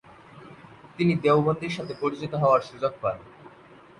তিনি 0.97 1.13
দেওবন্দির 1.15 1.75
সাথে 1.77 1.93
পরিচিত 2.01 2.33
হওয়ার 2.35 2.61
সুযোগ 2.61 2.93
পান। 3.01 3.17